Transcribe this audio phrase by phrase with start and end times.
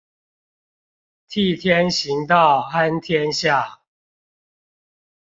[1.29, 3.81] 替天行道安天下